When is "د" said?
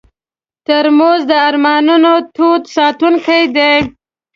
1.31-1.31